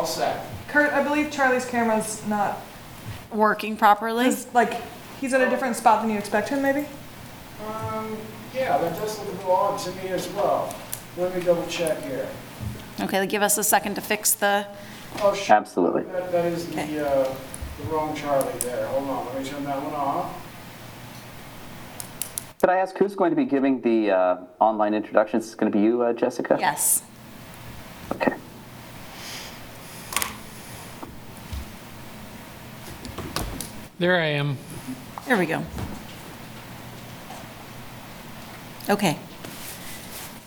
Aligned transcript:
All 0.00 0.06
set. 0.06 0.46
Kurt, 0.68 0.94
I 0.94 1.04
believe 1.04 1.30
Charlie's 1.30 1.66
camera's 1.66 2.26
not, 2.26 2.58
Working 3.30 3.76
properly? 3.76 4.28
is, 4.28 4.46
like, 4.54 4.80
he's 5.20 5.34
at 5.34 5.42
a 5.42 5.50
different 5.50 5.76
spot 5.76 6.00
than 6.00 6.10
you 6.10 6.16
expect 6.16 6.48
him, 6.48 6.62
maybe? 6.62 6.86
Um, 7.68 8.16
yeah, 8.54 8.78
that 8.78 8.96
does 8.98 9.18
look 9.18 9.28
a 9.28 9.32
little 9.32 9.52
odd 9.52 9.78
to 9.80 9.90
me 9.96 10.08
as 10.08 10.26
well. 10.30 10.74
Let 11.18 11.36
me 11.36 11.42
double 11.42 11.66
check 11.66 12.02
here. 12.04 12.26
Okay, 12.98 13.26
give 13.26 13.42
us 13.42 13.58
a 13.58 13.62
second 13.62 13.94
to 13.96 14.00
fix 14.00 14.32
the, 14.32 14.66
Oh, 15.20 15.34
sure. 15.34 15.56
Absolutely. 15.56 16.04
That, 16.04 16.32
that 16.32 16.46
is 16.46 16.66
Okay. 16.70 16.94
the, 16.94 17.06
uh, 17.06 17.34
the 17.82 17.84
wrong 17.92 18.16
Charlie 18.16 18.58
there. 18.60 18.86
Hold 18.86 19.06
on, 19.06 19.26
let 19.26 19.42
me 19.42 19.46
turn 19.46 19.64
that 19.64 19.82
one 19.82 19.92
off. 19.92 20.34
Could 22.58 22.70
I 22.70 22.76
ask 22.78 22.96
who's 22.96 23.14
going 23.14 23.32
to 23.32 23.36
be 23.36 23.44
giving 23.44 23.82
the 23.82 24.12
uh, 24.12 24.36
online 24.60 24.94
introductions? 24.94 25.44
Is 25.44 25.52
it 25.52 25.58
going 25.58 25.70
to 25.70 25.76
be 25.76 25.84
you, 25.84 26.00
uh, 26.00 26.14
Jessica? 26.14 26.56
yes. 26.58 27.02
Okay. 28.12 28.32
There 34.00 34.18
I 34.18 34.28
am. 34.28 34.56
There 35.26 35.36
we 35.36 35.44
go. 35.44 35.62
Okay. 38.88 39.18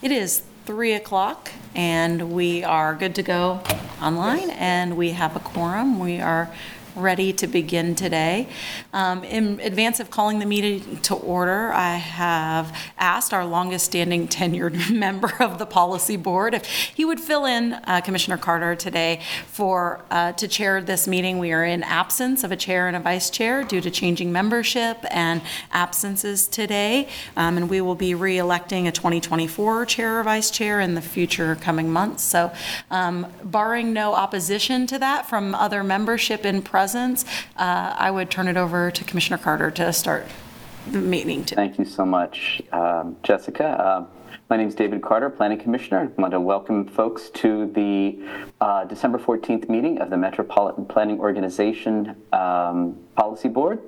It 0.01 0.11
is 0.11 0.41
3 0.65 0.93
o'clock, 0.93 1.51
and 1.75 2.31
we 2.31 2.63
are 2.63 2.95
good 2.95 3.13
to 3.13 3.21
go 3.21 3.61
online, 4.01 4.49
and 4.49 4.97
we 4.97 5.11
have 5.11 5.35
a 5.35 5.39
quorum. 5.39 5.99
We 5.99 6.19
are 6.19 6.49
ready 6.95 7.33
to 7.33 7.47
begin 7.47 7.95
today. 7.95 8.47
Um, 8.93 9.23
In 9.23 9.59
advance 9.59 9.99
of 9.99 10.09
calling 10.11 10.39
the 10.39 10.45
meeting 10.45 10.97
to 11.01 11.15
order, 11.15 11.73
I 11.73 11.95
have 11.95 12.75
asked 12.97 13.33
our 13.33 13.45
longest-standing 13.45 14.27
tenured 14.27 14.91
member 14.93 15.33
of 15.39 15.59
the 15.59 15.65
Policy 15.65 16.17
Board 16.17 16.53
if 16.53 16.65
he 16.65 17.05
would 17.05 17.19
fill 17.19 17.45
in 17.45 17.73
uh, 17.73 18.01
Commissioner 18.01 18.37
Carter 18.37 18.75
today 18.75 19.21
for, 19.47 20.01
uh, 20.11 20.33
to 20.33 20.47
chair 20.47 20.81
this 20.81 21.07
meeting. 21.07 21.39
We 21.39 21.51
are 21.51 21.63
in 21.63 21.83
absence 21.83 22.43
of 22.43 22.51
a 22.51 22.55
chair 22.55 22.87
and 22.87 22.95
a 22.95 22.99
vice 22.99 23.29
chair 23.29 23.63
due 23.63 23.81
to 23.81 23.89
changing 23.89 24.31
membership 24.31 24.97
and 25.09 25.41
absences 25.71 26.47
today, 26.47 27.07
Um, 27.35 27.57
and 27.57 27.69
we 27.69 27.81
will 27.81 27.95
be 27.95 28.13
re-electing 28.15 28.87
a 28.87 28.91
2024 28.91 29.85
chair 29.85 30.19
or 30.19 30.23
vice 30.23 30.51
chair 30.51 30.79
in 30.79 30.95
the 30.95 31.01
future 31.01 31.55
coming 31.55 31.91
months. 31.91 32.23
So 32.23 32.51
um, 32.91 33.27
barring 33.43 33.93
no 33.93 34.13
opposition 34.13 34.87
to 34.87 34.99
that 34.99 35.27
from 35.29 35.55
other 35.55 35.83
membership 35.83 36.45
in 36.45 36.61
uh, 37.55 37.95
I 37.97 38.11
would 38.11 38.29
turn 38.29 38.49
it 38.49 38.57
over 38.57 38.91
to 38.91 39.03
Commissioner 39.05 39.37
Carter 39.37 39.71
to 39.71 39.93
start 39.93 40.25
the 40.91 40.99
meeting 40.99 41.45
today. 41.45 41.55
Thank 41.55 41.79
you 41.79 41.85
so 41.85 42.05
much, 42.05 42.61
um, 42.73 43.15
Jessica. 43.23 43.67
Um, 43.87 44.07
My 44.49 44.57
name 44.57 44.67
is 44.67 44.75
David 44.75 45.01
Carter, 45.01 45.29
Planning 45.29 45.59
Commissioner. 45.59 46.11
I 46.17 46.21
want 46.21 46.33
to 46.33 46.41
welcome 46.41 46.85
folks 46.85 47.29
to 47.35 47.71
the 47.71 48.19
uh, 48.59 48.83
December 48.83 49.17
14th 49.17 49.69
meeting 49.69 49.99
of 49.99 50.09
the 50.09 50.17
Metropolitan 50.17 50.85
Planning 50.85 51.19
Organization 51.21 52.17
um, 52.33 52.97
Policy 53.15 53.47
Board. 53.47 53.79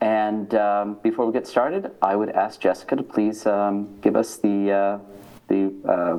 And 0.00 0.52
um, 0.56 0.98
before 1.04 1.26
we 1.26 1.32
get 1.32 1.46
started, 1.46 1.92
I 2.02 2.16
would 2.16 2.30
ask 2.30 2.60
Jessica 2.60 2.96
to 2.96 3.04
please 3.04 3.46
um, 3.46 3.96
give 4.00 4.16
us 4.16 4.36
the, 4.36 4.72
uh, 4.72 4.98
the 5.46 5.72
uh, 5.88 6.18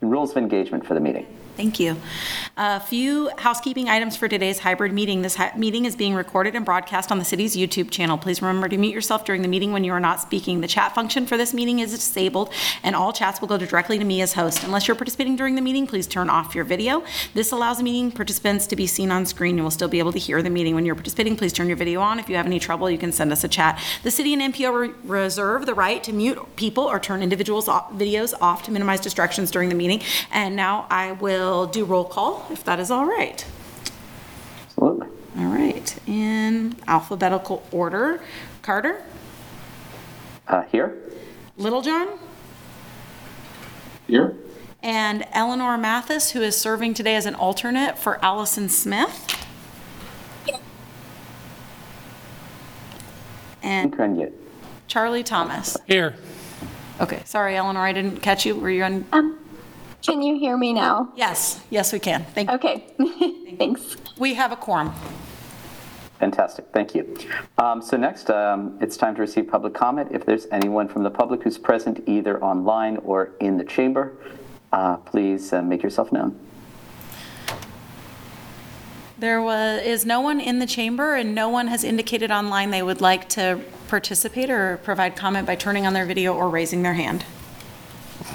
rules 0.00 0.30
of 0.30 0.38
engagement 0.38 0.86
for 0.86 0.94
the 0.94 1.00
meeting. 1.00 1.26
Thank 1.60 1.78
you. 1.78 1.98
A 2.56 2.80
few 2.80 3.30
housekeeping 3.36 3.90
items 3.90 4.16
for 4.16 4.28
today's 4.28 4.60
hybrid 4.60 4.94
meeting. 4.94 5.20
This 5.20 5.34
hi- 5.34 5.52
meeting 5.54 5.84
is 5.84 5.94
being 5.94 6.14
recorded 6.14 6.54
and 6.54 6.64
broadcast 6.64 7.12
on 7.12 7.18
the 7.18 7.24
city's 7.26 7.54
YouTube 7.54 7.90
channel. 7.90 8.16
Please 8.16 8.40
remember 8.40 8.66
to 8.66 8.78
mute 8.78 8.94
yourself 8.94 9.26
during 9.26 9.42
the 9.42 9.48
meeting 9.48 9.70
when 9.70 9.84
you 9.84 9.92
are 9.92 10.00
not 10.00 10.22
speaking. 10.22 10.62
The 10.62 10.66
chat 10.66 10.94
function 10.94 11.26
for 11.26 11.36
this 11.36 11.52
meeting 11.52 11.80
is 11.80 11.90
disabled, 11.90 12.50
and 12.82 12.96
all 12.96 13.12
chats 13.12 13.42
will 13.42 13.48
go 13.48 13.58
directly 13.58 13.98
to 13.98 14.04
me 14.06 14.22
as 14.22 14.32
host. 14.32 14.64
Unless 14.64 14.88
you're 14.88 14.94
participating 14.94 15.36
during 15.36 15.54
the 15.54 15.60
meeting, 15.60 15.86
please 15.86 16.06
turn 16.06 16.30
off 16.30 16.54
your 16.54 16.64
video. 16.64 17.04
This 17.34 17.52
allows 17.52 17.82
meeting 17.82 18.10
participants 18.10 18.66
to 18.68 18.74
be 18.74 18.86
seen 18.86 19.10
on 19.10 19.26
screen. 19.26 19.58
You 19.58 19.62
will 19.62 19.70
still 19.70 19.88
be 19.88 19.98
able 19.98 20.12
to 20.12 20.18
hear 20.18 20.40
the 20.40 20.48
meeting. 20.48 20.74
When 20.74 20.86
you're 20.86 20.94
participating, 20.94 21.36
please 21.36 21.52
turn 21.52 21.68
your 21.68 21.76
video 21.76 22.00
on. 22.00 22.18
If 22.18 22.30
you 22.30 22.36
have 22.36 22.46
any 22.46 22.58
trouble, 22.58 22.88
you 22.88 22.96
can 22.96 23.12
send 23.12 23.32
us 23.32 23.44
a 23.44 23.48
chat. 23.48 23.78
The 24.02 24.10
city 24.10 24.32
and 24.32 24.54
MPO 24.54 24.72
re- 24.72 24.94
reserve 25.04 25.66
the 25.66 25.74
right 25.74 26.02
to 26.04 26.12
mute 26.14 26.38
people 26.56 26.84
or 26.84 26.98
turn 26.98 27.22
individuals' 27.22 27.68
off- 27.68 27.92
videos 27.92 28.32
off 28.40 28.62
to 28.62 28.70
minimize 28.70 29.00
distractions 29.00 29.50
during 29.50 29.68
the 29.68 29.74
meeting. 29.74 30.00
And 30.32 30.56
now 30.56 30.86
I 30.88 31.12
will 31.12 31.49
do 31.66 31.84
roll 31.84 32.04
call, 32.04 32.46
if 32.50 32.62
that 32.64 32.78
is 32.80 32.90
all 32.90 33.06
right. 33.06 33.44
Absolutely. 34.66 35.08
All 35.38 35.44
right, 35.46 35.98
in 36.06 36.76
alphabetical 36.88 37.62
order. 37.70 38.20
Carter, 38.62 39.02
Uh, 40.48 40.62
Here? 40.72 40.96
Littlejohn, 41.56 42.08
Here. 44.08 44.34
and 44.82 45.24
Eleanor 45.32 45.78
Mathis, 45.78 46.32
who 46.32 46.40
is 46.42 46.56
serving 46.56 46.94
today 46.94 47.14
as 47.14 47.26
an 47.26 47.34
alternate 47.36 47.98
for 47.98 48.22
Allison 48.24 48.68
Smith. 48.68 49.26
And 53.62 53.92
Grenier. 53.92 54.30
Charlie 54.88 55.22
Thomas. 55.22 55.76
Here. 55.86 56.14
Okay, 57.00 57.22
sorry, 57.24 57.56
Eleanor, 57.56 57.80
I 57.80 57.92
didn't 57.92 58.20
catch 58.22 58.44
you. 58.46 58.56
Were 58.56 58.70
you 58.70 58.82
on? 58.84 59.38
Can 60.02 60.22
you 60.22 60.38
hear 60.38 60.56
me 60.56 60.72
now? 60.72 61.12
Yes, 61.14 61.60
yes, 61.70 61.92
we 61.92 61.98
can. 61.98 62.24
Thank 62.34 62.48
you. 62.48 62.56
Okay, 62.56 63.54
thanks. 63.58 63.96
We 64.18 64.34
have 64.34 64.52
a 64.52 64.56
quorum. 64.56 64.92
Fantastic, 66.18 66.66
thank 66.72 66.94
you. 66.94 67.16
Um, 67.58 67.80
So 67.80 67.96
next, 67.96 68.30
um, 68.30 68.76
it's 68.80 68.96
time 68.96 69.14
to 69.14 69.20
receive 69.20 69.48
public 69.48 69.72
comment. 69.72 70.10
If 70.12 70.26
there's 70.26 70.46
anyone 70.52 70.86
from 70.88 71.02
the 71.02 71.10
public 71.10 71.42
who's 71.42 71.58
present 71.58 72.02
either 72.06 72.42
online 72.42 72.98
or 72.98 73.32
in 73.40 73.56
the 73.56 73.64
chamber, 73.64 74.12
uh, 74.72 74.96
please 74.98 75.52
uh, 75.52 75.62
make 75.62 75.82
yourself 75.82 76.12
known. 76.12 76.38
There 79.18 79.42
was, 79.42 79.82
is 79.82 80.06
no 80.06 80.20
one 80.20 80.40
in 80.40 80.60
the 80.60 80.66
chamber, 80.66 81.14
and 81.14 81.34
no 81.34 81.48
one 81.50 81.66
has 81.68 81.84
indicated 81.84 82.30
online 82.30 82.70
they 82.70 82.82
would 82.82 83.02
like 83.02 83.28
to 83.30 83.60
participate 83.88 84.48
or 84.48 84.78
provide 84.78 85.14
comment 85.14 85.46
by 85.46 85.56
turning 85.56 85.86
on 85.86 85.92
their 85.92 86.06
video 86.06 86.34
or 86.34 86.48
raising 86.48 86.82
their 86.82 86.94
hand. 86.94 87.24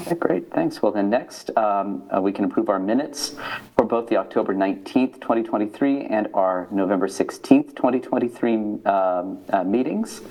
Okay, 0.08 0.16
Great, 0.16 0.52
thanks. 0.52 0.82
Well, 0.84 0.92
then 0.92 1.10
next, 1.10 1.50
um, 1.58 2.04
uh, 2.16 2.22
we 2.22 2.32
can 2.32 2.46
approve 2.46 2.70
our 2.70 2.78
minutes 2.80 3.34
for 3.76 3.86
both 3.86 4.08
the 4.08 4.18
October 4.18 4.54
19th, 4.54 5.14
2023 5.20 6.06
and 6.06 6.28
our 6.36 6.68
November 6.70 7.08
16th, 7.08 7.76
2023 7.76 8.54
um, 8.86 9.40
uh, 9.50 9.64
meetings. 9.64 10.22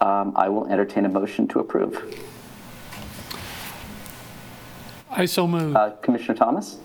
Um, 0.00 0.32
I 0.36 0.48
will 0.48 0.68
entertain 0.68 1.06
a 1.06 1.08
motion 1.08 1.48
to 1.48 1.58
approve. 1.58 2.20
I 5.10 5.24
so 5.26 5.48
move. 5.48 5.74
Uh, 5.74 5.90
Commissioner 6.02 6.34
Thomas? 6.36 6.78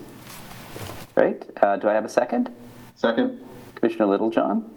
Great. 1.14 1.44
Uh, 1.62 1.76
Do 1.76 1.88
I 1.88 1.94
have 1.94 2.04
a 2.04 2.08
second? 2.08 2.50
Second. 2.96 3.40
Commissioner 3.76 4.06
Littlejohn? 4.06 4.68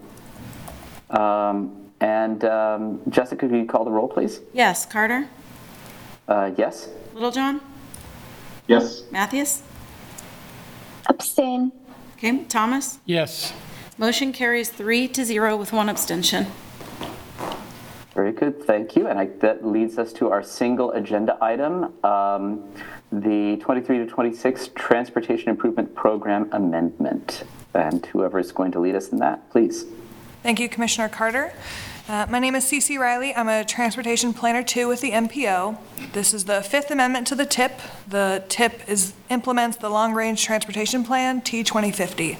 Um, 1.10 1.82
And 2.00 2.44
um, 2.44 3.00
Jessica, 3.08 3.48
could 3.48 3.56
you 3.56 3.64
call 3.66 3.84
the 3.84 3.90
roll, 3.90 4.06
please? 4.08 4.40
Yes, 4.52 4.86
Carter? 4.86 5.28
Uh, 6.28 6.52
Yes? 6.56 6.90
Littlejohn? 7.16 7.62
Yes. 8.68 9.04
Matthews? 9.10 9.62
Abstain. 11.08 11.72
Okay, 12.18 12.44
Thomas? 12.44 12.98
Yes. 13.06 13.54
Motion 13.96 14.34
carries 14.34 14.68
three 14.68 15.08
to 15.08 15.24
zero 15.24 15.56
with 15.56 15.72
one 15.72 15.88
abstention. 15.88 16.46
Very 18.14 18.32
good, 18.32 18.62
thank 18.64 18.96
you. 18.96 19.06
And 19.06 19.18
I- 19.18 19.30
that 19.40 19.66
leads 19.66 19.98
us 19.98 20.12
to 20.14 20.30
our 20.30 20.42
single 20.42 20.90
agenda 20.90 21.38
item, 21.40 21.94
um, 22.04 22.62
the 23.10 23.56
23 23.62 23.96
to 23.96 24.06
26 24.06 24.68
Transportation 24.74 25.48
Improvement 25.48 25.94
Program 25.94 26.50
Amendment. 26.52 27.44
And 27.72 28.04
whoever 28.06 28.38
is 28.38 28.52
going 28.52 28.72
to 28.72 28.78
lead 28.78 28.94
us 28.94 29.08
in 29.08 29.18
that, 29.20 29.48
please. 29.50 29.86
Thank 30.46 30.60
you, 30.60 30.68
Commissioner 30.68 31.08
Carter. 31.08 31.52
Uh, 32.08 32.24
My 32.30 32.38
name 32.38 32.54
is 32.54 32.64
Cece 32.66 33.00
Riley. 33.00 33.34
I'm 33.34 33.48
a 33.48 33.64
Transportation 33.64 34.32
Planner 34.32 34.62
2 34.62 34.86
with 34.86 35.00
the 35.00 35.10
MPO. 35.10 35.76
This 36.12 36.32
is 36.32 36.44
the 36.44 36.62
Fifth 36.62 36.92
Amendment 36.92 37.26
to 37.26 37.34
the 37.34 37.44
TIP. 37.44 37.80
The 38.06 38.44
TIP 38.48 38.88
is, 38.88 39.12
implements 39.28 39.76
the 39.78 39.88
Long 39.88 40.14
Range 40.14 40.40
Transportation 40.40 41.02
Plan, 41.02 41.40
T-2050. 41.40 42.38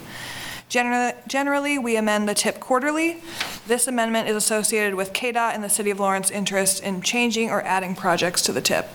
Generally, 0.69 1.15
Generally, 1.27 1.79
we 1.81 1.97
amend 1.97 2.29
the 2.29 2.35
TIP 2.35 2.61
quarterly. 2.61 3.21
This 3.67 3.89
amendment 3.89 4.29
is 4.29 4.37
associated 4.37 4.95
with 4.95 5.13
KDOT 5.13 5.53
and 5.53 5.65
the 5.65 5.69
City 5.69 5.91
of 5.91 5.99
Lawrence 5.99 6.31
interest 6.31 6.85
in 6.85 7.03
changing 7.03 7.51
or 7.51 7.61
adding 7.63 7.97
projects 7.97 8.41
to 8.43 8.53
the 8.53 8.61
TIP. 8.61 8.87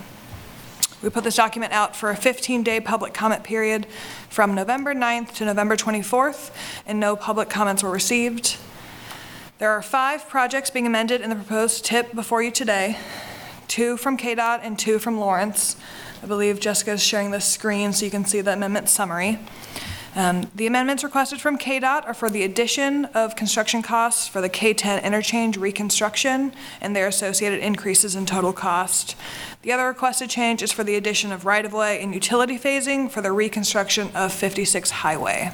We 1.04 1.10
put 1.10 1.26
this 1.26 1.36
document 1.36 1.74
out 1.74 1.98
for 1.98 2.12
a 2.12 2.16
15-day 2.16 2.80
public 2.80 3.14
comment 3.14 3.44
period 3.44 3.88
from 4.30 4.56
November 4.56 4.96
9th 4.96 5.34
to 5.34 5.44
November 5.44 5.76
24th, 5.76 6.52
and 6.88 6.98
no 6.98 7.18
public 7.18 7.50
comments 7.50 7.84
were 7.84 7.92
received. 7.92 8.56
There 9.62 9.70
are 9.70 9.84
five 9.84 10.28
projects 10.28 10.72
being 10.72 10.88
amended 10.88 11.22
in 11.22 11.30
the 11.30 11.36
proposed 11.36 11.86
tip 11.86 12.16
before 12.16 12.42
you 12.42 12.50
today, 12.50 12.98
two 13.68 13.96
from 13.96 14.18
KDOT 14.18 14.62
and 14.64 14.80
two 14.80 14.98
from 14.98 15.20
Lawrence. 15.20 15.76
I 16.24 16.26
believe 16.26 16.60
Jessica 16.60 16.94
is 16.94 17.04
sharing 17.04 17.30
the 17.30 17.40
screen 17.40 17.94
so 17.94 18.06
you 18.06 18.10
can 18.10 18.26
see 18.26 18.42
the 18.42 18.54
amendment 18.54 18.90
summary. 18.90 19.38
Um, 20.16 20.50
The 20.56 20.66
amendments 20.66 21.04
requested 21.04 21.40
from 21.42 21.60
KDOT 21.60 22.08
are 22.08 22.16
for 22.16 22.28
the 22.28 22.42
addition 22.42 23.06
of 23.14 23.36
construction 23.36 23.84
costs 23.84 24.28
for 24.28 24.42
the 24.42 24.50
K-10 24.50 25.04
interchange 25.04 25.58
reconstruction 25.58 26.54
and 26.82 26.96
their 26.96 27.06
associated 27.06 27.60
increases 27.60 28.16
in 28.16 28.26
total 28.26 28.54
cost. 28.54 29.16
The 29.62 29.72
other 29.74 29.86
requested 29.86 30.32
change 30.32 30.64
is 30.64 30.72
for 30.72 30.84
the 30.84 30.96
addition 30.96 31.32
of 31.32 31.46
right-of-way 31.46 32.02
and 32.02 32.16
utility 32.16 32.58
phasing 32.58 33.12
for 33.12 33.22
the 33.22 33.32
reconstruction 33.32 34.10
of 34.16 34.34
56 34.34 34.90
Highway. 34.90 35.52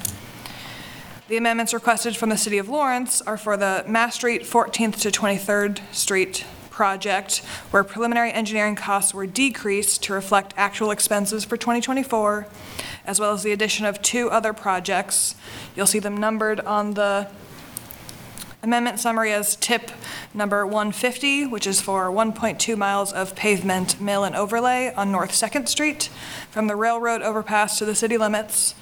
The 1.28 1.36
amendments 1.36 1.74
requested 1.74 2.16
from 2.16 2.30
the 2.30 2.38
City 2.38 2.58
of 2.58 2.70
Lawrence 2.70 3.22
are 3.22 3.36
for 3.36 3.58
the 3.58 3.84
Mass 3.86 4.16
Street 4.16 4.44
14th 4.44 5.02
to 5.02 5.12
23rd 5.12 5.82
Street 5.94 6.46
project, 6.70 7.40
where 7.70 7.84
preliminary 7.84 8.32
engineering 8.32 8.78
costs 8.78 9.14
were 9.14 9.26
decreased 9.26 10.02
to 10.04 10.14
reflect 10.14 10.54
actual 10.56 10.90
expenses 10.90 11.44
for 11.44 11.58
2024, 11.58 12.48
as 13.06 13.20
well 13.20 13.34
as 13.34 13.44
the 13.44 13.52
addition 13.52 13.86
of 13.86 14.02
two 14.02 14.30
other 14.30 14.54
projects. 14.54 15.36
You'll 15.76 15.86
see 15.86 16.00
them 16.00 16.16
numbered 16.16 16.62
on 16.62 16.94
the 16.94 17.28
amendment 18.64 19.02
summary 19.02 19.34
as 19.34 19.58
tip 19.58 19.92
number 20.34 20.66
150, 20.66 21.46
which 21.48 21.68
is 21.68 21.82
for 21.82 22.10
1.2 22.10 22.78
miles 22.78 23.12
of 23.12 23.36
pavement 23.36 24.00
mill 24.00 24.24
and 24.24 24.34
overlay 24.34 24.94
on 24.96 25.12
North 25.12 25.36
Second 25.36 25.68
Street 25.68 26.10
from 26.52 26.68
the 26.68 26.78
railroad 26.78 27.22
overpass 27.22 27.78
to 27.80 27.86
the 27.86 27.96
city 27.96 28.18
limits, 28.18 28.76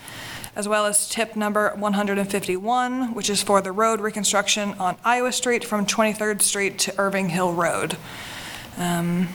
as 0.55 0.67
well 0.67 0.85
as 0.85 1.09
tip 1.09 1.35
number 1.35 1.73
151, 1.75 3.13
which 3.13 3.29
is 3.29 3.43
for 3.43 3.61
the 3.61 3.71
road 3.71 3.99
reconstruction 3.99 4.73
on 4.79 4.97
Iowa 5.03 5.31
Street 5.31 5.63
from 5.65 5.85
23rd 5.85 6.41
Street 6.41 6.79
to 6.79 6.93
Irving 6.97 7.29
Hill 7.29 7.53
Road. 7.53 7.97
Um, 8.77 9.29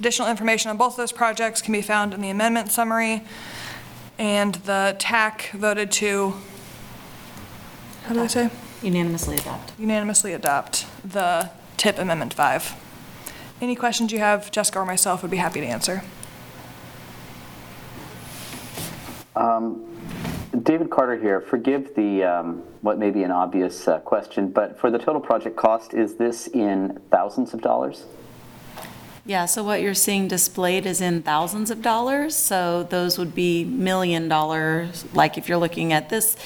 Additional 0.00 0.28
information 0.30 0.70
on 0.70 0.78
both 0.78 0.94
of 0.94 0.96
those 0.96 1.12
projects 1.12 1.60
can 1.60 1.72
be 1.72 1.82
found 1.82 2.14
in 2.14 2.22
the 2.22 2.30
amendment 2.30 2.72
summary, 2.72 3.22
and 4.18 4.54
the 4.54 4.96
TAC 4.98 5.50
voted 5.52 5.90
to, 5.92 6.32
how 8.04 8.14
do 8.14 8.22
I 8.22 8.26
say? 8.26 8.48
Unanimously 8.82 9.36
adopt. 9.36 9.78
unanimously 9.78 10.32
adopt 10.32 10.86
the 11.04 11.50
TIP 11.76 11.98
Amendment 11.98 12.32
5. 12.32 12.74
Any 13.60 13.76
questions 13.76 14.10
you 14.10 14.20
have, 14.20 14.50
Jessica 14.50 14.78
or 14.78 14.86
myself 14.86 15.20
would 15.20 15.30
be 15.30 15.36
happy 15.36 15.60
to 15.60 15.66
answer. 15.66 16.02
David 20.62 20.90
Carter 20.90 21.16
here. 21.16 21.40
Forgive 21.40 21.94
the, 21.94 22.24
um, 22.24 22.62
what 22.80 22.98
may 22.98 23.10
be 23.10 23.22
an 23.22 23.30
obvious 23.30 23.86
uh, 23.86 24.00
question, 24.00 24.50
but 24.50 24.78
for 24.78 24.90
the 24.90 24.98
total 24.98 25.20
project 25.20 25.56
cost, 25.56 25.94
is 25.94 26.16
this 26.16 26.48
in 26.48 27.00
thousands 27.10 27.54
of 27.54 27.60
dollars? 27.60 28.04
Yeah, 29.24 29.46
so 29.46 29.62
what 29.62 29.80
you're 29.80 29.94
seeing 29.94 30.28
displayed 30.28 30.86
is 30.86 31.00
in 31.00 31.22
thousands 31.22 31.70
of 31.70 31.82
dollars, 31.82 32.34
so 32.34 32.82
those 32.84 33.18
would 33.18 33.34
be 33.34 33.64
million 33.64 34.28
dollars. 34.28 35.04
Like 35.14 35.38
if 35.38 35.48
you're 35.48 35.58
looking 35.58 35.92
at 35.92 36.08
this, 36.08 36.36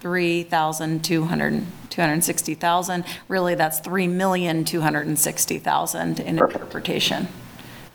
3,200, 0.00 1.66
260,000, 1.90 3.04
really 3.28 3.54
that's 3.54 3.80
3,260,000 3.80 6.20
in 6.20 6.36
Perfect. 6.36 6.54
interpretation. 6.54 7.28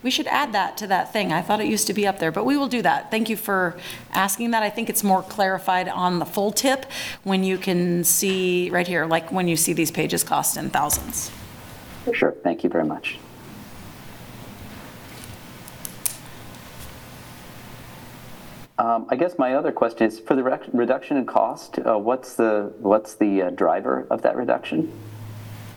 We 0.03 0.11
should 0.11 0.27
add 0.27 0.51
that 0.53 0.77
to 0.77 0.87
that 0.87 1.13
thing. 1.13 1.31
I 1.31 1.41
thought 1.41 1.61
it 1.61 1.67
used 1.67 1.87
to 1.87 1.93
be 1.93 2.05
up 2.05 2.19
there, 2.19 2.31
but 2.31 2.45
we 2.45 2.57
will 2.57 2.67
do 2.67 2.81
that. 2.81 3.09
Thank 3.09 3.29
you 3.29 3.37
for 3.37 3.77
asking 4.11 4.51
that. 4.51 4.61
I 4.61 4.69
think 4.69 4.89
it's 4.89 5.03
more 5.03 5.23
clarified 5.23 5.87
on 5.87 6.19
the 6.19 6.25
full 6.25 6.51
tip 6.51 6.85
when 7.23 7.43
you 7.43 7.57
can 7.57 8.03
see 8.03 8.69
right 8.69 8.87
here, 8.87 9.05
like 9.05 9.31
when 9.31 9.47
you 9.47 9.55
see 9.55 9.71
these 9.71 9.91
pages 9.91 10.23
cost 10.23 10.57
in 10.57 10.69
thousands. 10.69 11.31
Sure, 12.13 12.33
thank 12.43 12.63
you 12.65 12.69
very 12.69 12.83
much. 12.83 13.17
Um, 18.77 19.05
I 19.09 19.15
guess 19.15 19.37
my 19.37 19.53
other 19.53 19.71
question 19.71 20.07
is, 20.07 20.19
for 20.19 20.35
the 20.35 20.43
rec- 20.43 20.67
reduction 20.73 21.15
in 21.15 21.25
cost, 21.25 21.79
uh, 21.79 21.97
what's 21.97 22.35
the, 22.35 22.73
what's 22.79 23.15
the 23.15 23.43
uh, 23.43 23.49
driver 23.51 24.05
of 24.09 24.23
that 24.23 24.35
reduction? 24.35 24.91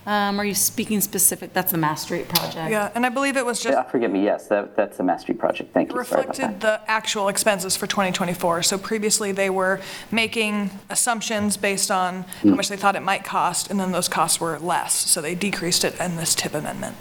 Um, 0.07 0.39
are 0.39 0.45
you 0.45 0.55
speaking 0.55 1.01
specific, 1.01 1.51
that's 1.51 1.73
the 1.73 1.77
Mass 1.77 2.03
Street 2.03 2.29
project? 2.29 2.71
Yeah, 2.71 2.89
and 2.95 3.05
I 3.05 3.09
believe 3.09 3.35
it 3.35 3.45
was 3.45 3.59
just 3.61 3.73
Yeah, 3.73 3.83
forgive 3.83 4.09
me, 4.09 4.23
yes, 4.23 4.47
that, 4.47 4.73
that's 4.73 4.95
the 4.95 5.03
Mass 5.03 5.23
Street 5.23 5.37
project, 5.37 5.73
thank 5.73 5.91
you, 5.91 6.01
sorry 6.05 6.21
about 6.23 6.27
reflected 6.29 6.61
that. 6.61 6.85
the 6.85 6.89
actual 6.89 7.27
expenses 7.27 7.75
for 7.75 7.87
2024. 7.87 8.63
So 8.63 8.77
previously, 8.77 9.33
they 9.33 9.49
were 9.49 9.81
making 10.09 10.71
assumptions 10.89 11.57
based 11.57 11.91
on 11.91 12.23
how 12.41 12.51
much 12.51 12.69
they 12.69 12.77
thought 12.77 12.95
it 12.95 13.01
might 13.01 13.25
cost, 13.25 13.69
and 13.69 13.77
then 13.77 13.91
those 13.91 14.07
costs 14.07 14.39
were 14.39 14.57
less, 14.59 14.93
so 14.93 15.21
they 15.21 15.35
decreased 15.35 15.83
it 15.83 15.99
in 15.99 16.15
this 16.15 16.33
TIP 16.35 16.53
amendment. 16.53 16.95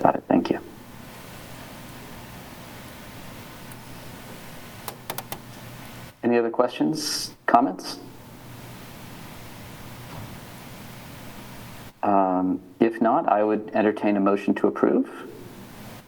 Got 0.00 0.14
it, 0.14 0.22
thank 0.28 0.48
you. 0.48 0.60
Any 6.22 6.38
other 6.38 6.50
questions, 6.50 7.34
comments? 7.46 7.98
Um, 12.42 12.60
If 12.80 13.00
not, 13.00 13.28
I 13.28 13.44
would 13.44 13.70
entertain 13.74 14.16
a 14.16 14.20
motion 14.20 14.54
to 14.56 14.66
approve, 14.66 15.08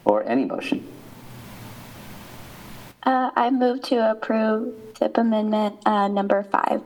or 0.03 0.23
any 0.27 0.43
motion. 0.45 0.85
Uh, 3.03 3.29
I 3.35 3.49
move 3.49 3.81
to 3.83 4.11
approve 4.11 4.73
tip 4.95 5.17
amendment 5.17 5.75
uh, 5.85 6.07
number 6.09 6.43
five. 6.43 6.81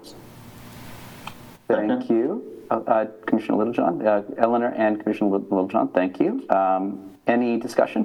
Thank 1.67 2.01
Second. 2.03 2.09
you. 2.15 2.43
Uh, 2.69 2.75
uh, 2.75 3.05
Commissioner 3.25 3.57
Littlejohn, 3.57 4.05
uh, 4.05 4.21
Eleanor 4.37 4.71
and 4.77 4.99
Commissioner 5.01 5.31
Lit- 5.31 5.51
Littlejohn, 5.51 5.87
thank 5.89 6.19
you. 6.19 6.45
Um, 6.49 7.05
Any 7.25 7.57
discussion? 7.57 8.01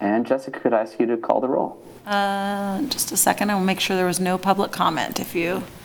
And 0.00 0.24
Jessica, 0.26 0.58
could 0.60 0.72
I 0.74 0.80
ask 0.82 0.98
you 1.00 1.06
to 1.06 1.16
call 1.16 1.40
the 1.40 1.48
roll? 1.48 1.82
Uh, 2.06 2.82
just 2.88 3.10
a 3.12 3.16
second, 3.16 3.50
I 3.50 3.54
will 3.54 3.64
make 3.72 3.80
sure 3.80 3.96
there 3.96 4.06
was 4.06 4.20
no 4.20 4.38
public 4.38 4.70
comment 4.72 5.18
if 5.20 5.34
you 5.34 5.50
Thank 5.54 5.64
you. 5.64 5.66
give 5.66 5.77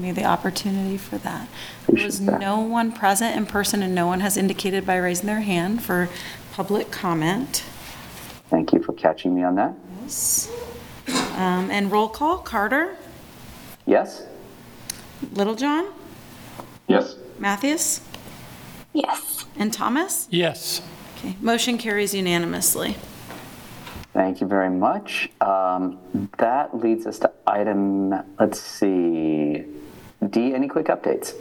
me 0.00 0.12
the 0.12 0.24
opportunity 0.24 0.96
for 0.96 1.18
that. 1.18 1.48
There 1.86 2.04
was 2.04 2.16
Appreciate 2.16 2.32
that. 2.32 2.40
no 2.40 2.60
one 2.60 2.92
present 2.92 3.36
in 3.36 3.46
person 3.46 3.82
and 3.82 3.94
no 3.94 4.06
one 4.06 4.20
has 4.20 4.36
indicated 4.36 4.86
by 4.86 4.96
raising 4.96 5.26
their 5.26 5.40
hand 5.40 5.82
for 5.82 6.08
public 6.52 6.90
comment. 6.90 7.64
Thank 8.48 8.72
you 8.72 8.82
for 8.82 8.92
catching 8.92 9.34
me 9.34 9.42
on 9.44 9.54
that. 9.56 9.74
Yes. 10.02 10.50
Um, 11.36 11.70
and 11.70 11.90
roll 11.90 12.08
call, 12.08 12.38
Carter, 12.38 12.96
Yes? 13.86 14.24
Littlejohn, 15.32 15.86
Yes. 16.86 17.16
Matthews, 17.38 18.00
Yes. 18.92 19.46
and 19.56 19.72
Thomas? 19.72 20.28
Yes. 20.30 20.82
Okay, 21.18 21.36
motion 21.40 21.76
carries 21.78 22.14
unanimously. 22.14 22.96
Thank 24.12 24.40
you 24.40 24.46
very 24.46 24.70
much. 24.70 25.30
Um, 25.40 25.98
That 26.38 26.76
leads 26.78 27.06
us 27.06 27.18
to 27.20 27.30
item, 27.46 28.14
let's 28.38 28.60
see, 28.60 29.64
D, 30.30 30.54
any 30.54 30.68
quick 30.68 30.86
updates? 30.86 31.34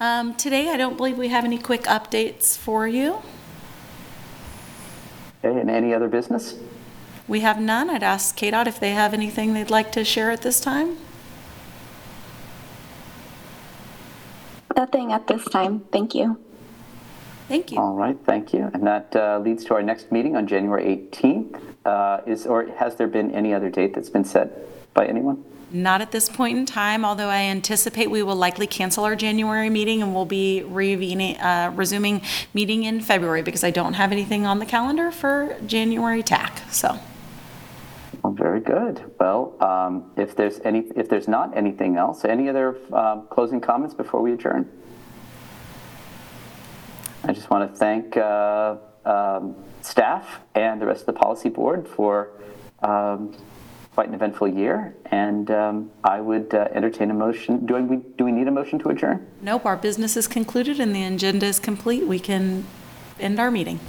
Um, 0.00 0.34
today, 0.34 0.70
I 0.70 0.76
don't 0.76 0.96
believe 0.96 1.16
we 1.16 1.28
have 1.28 1.44
any 1.44 1.58
quick 1.58 1.82
updates 1.84 2.56
for 2.56 2.86
you. 2.86 3.22
Okay, 5.44 5.60
and 5.60 5.70
any 5.70 5.94
other 5.94 6.08
business? 6.08 6.56
We 7.28 7.40
have 7.40 7.60
none. 7.60 7.88
I'd 7.88 8.02
ask 8.02 8.36
KDOT 8.36 8.66
if 8.66 8.80
they 8.80 8.92
have 8.92 9.14
anything 9.14 9.54
they'd 9.54 9.70
like 9.70 9.92
to 9.92 10.04
share 10.04 10.30
at 10.30 10.42
this 10.42 10.60
time. 10.60 10.98
Nothing 14.76 15.12
at 15.12 15.26
this 15.26 15.44
time. 15.44 15.80
Thank 15.92 16.14
you. 16.14 16.38
Thank 17.48 17.70
you. 17.70 17.78
All 17.78 17.94
right, 17.94 18.16
thank 18.24 18.52
you. 18.52 18.70
And 18.72 18.86
that 18.86 19.14
uh, 19.14 19.38
leads 19.38 19.64
to 19.66 19.74
our 19.74 19.82
next 19.82 20.10
meeting 20.10 20.36
on 20.36 20.46
January 20.46 20.84
18th. 20.84 21.60
Uh, 21.84 22.20
Is, 22.26 22.46
or 22.46 22.66
has 22.76 22.96
there 22.96 23.08
been 23.08 23.30
any 23.32 23.52
other 23.52 23.68
date 23.68 23.94
that's 23.94 24.08
been 24.08 24.24
set 24.24 24.50
by 24.94 25.06
anyone? 25.06 25.44
Not 25.72 26.02
at 26.02 26.12
this 26.12 26.28
point 26.28 26.58
in 26.58 26.66
time, 26.66 27.04
although 27.04 27.28
I 27.28 27.42
anticipate 27.42 28.10
we 28.10 28.22
will 28.22 28.36
likely 28.36 28.66
cancel 28.66 29.04
our 29.04 29.16
January 29.16 29.70
meeting 29.70 30.02
and 30.02 30.14
we'll 30.14 30.26
be 30.26 30.62
uh, 30.62 31.70
resuming 31.70 32.20
meeting 32.52 32.84
in 32.84 33.00
February 33.00 33.42
because 33.42 33.64
I 33.64 33.70
don't 33.70 33.94
have 33.94 34.12
anything 34.12 34.44
on 34.44 34.58
the 34.58 34.66
calendar 34.66 35.10
for 35.10 35.56
January 35.66 36.22
TAC, 36.22 36.62
so. 36.70 36.98
Well, 38.22 38.34
very 38.34 38.60
good. 38.60 39.02
Well, 39.18 39.56
um, 39.60 40.12
if 40.16 40.36
there's 40.36 40.60
any, 40.60 40.80
if 40.94 41.08
there's 41.08 41.26
not 41.26 41.56
anything 41.56 41.96
else, 41.96 42.24
any 42.24 42.48
other 42.48 42.76
um, 42.92 43.26
closing 43.30 43.60
comments 43.60 43.94
before 43.94 44.20
we 44.20 44.32
adjourn? 44.32 44.70
I 47.24 47.32
just 47.32 47.50
want 47.50 47.70
to 47.70 47.78
thank 47.78 48.16
uh, 48.16 48.76
um, 49.04 49.56
staff 49.80 50.40
and 50.54 50.80
the 50.80 50.86
rest 50.86 51.00
of 51.00 51.06
the 51.06 51.12
policy 51.14 51.48
board 51.48 51.88
for 51.88 52.30
um, 52.82 53.34
quite 53.94 54.08
an 54.08 54.14
eventful 54.14 54.48
year, 54.48 54.94
and 55.06 55.50
um, 55.50 55.90
I 56.02 56.20
would 56.20 56.54
uh, 56.54 56.68
entertain 56.72 57.10
a 57.10 57.14
motion. 57.14 57.66
Do 57.66 57.74
we, 57.76 57.96
do 58.16 58.24
we 58.24 58.32
need 58.32 58.48
a 58.48 58.50
motion 58.50 58.78
to 58.80 58.88
adjourn? 58.88 59.26
Nope, 59.42 59.66
our 59.66 59.76
business 59.76 60.16
is 60.16 60.26
concluded 60.26 60.80
and 60.80 60.94
the 60.94 61.04
agenda 61.04 61.46
is 61.46 61.58
complete. 61.58 62.06
We 62.06 62.18
can 62.18 62.64
end 63.20 63.38
our 63.38 63.50
meeting. 63.50 63.80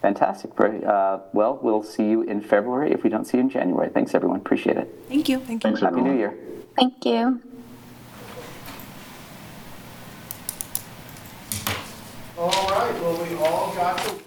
Fantastic. 0.00 0.56
Very, 0.56 0.84
uh, 0.84 1.18
well, 1.32 1.58
we'll 1.62 1.82
see 1.82 2.08
you 2.08 2.22
in 2.22 2.40
February 2.40 2.92
if 2.92 3.02
we 3.02 3.10
don't 3.10 3.26
see 3.26 3.36
you 3.36 3.42
in 3.42 3.50
January. 3.50 3.90
Thanks, 3.90 4.14
everyone. 4.14 4.38
Appreciate 4.38 4.76
it. 4.76 4.94
Thank 5.08 5.28
you. 5.28 5.38
Thank 5.40 5.64
you. 5.64 5.70
Thanks, 5.70 5.80
Happy 5.80 5.98
everyone. 5.98 6.12
New 6.12 6.18
Year. 6.18 6.34
Thank 6.76 7.04
you. 7.04 7.40
All 12.38 12.50
right, 12.50 12.92
well, 13.00 13.22
we 13.22 13.34
all 13.36 13.74
got 13.74 13.98
to 13.98 14.25